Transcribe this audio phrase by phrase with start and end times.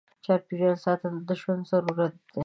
[0.25, 2.39] چاپېریال ساتنه د ژوند ضرورت دی.